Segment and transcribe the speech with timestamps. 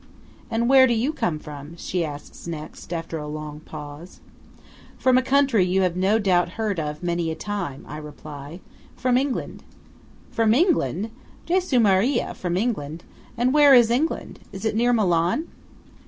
[0.49, 4.19] "And where do you come from?" she asks next–after a long pause.
[4.97, 8.61] "From a country you have no doubt heard of many a time," I reply.
[8.95, 9.63] "From England."
[10.31, 11.11] "From England!
[11.45, 12.33] Jesu Maria!
[12.33, 13.03] From England!
[13.37, 14.39] And where is England?
[14.51, 15.49] Is it near Milan?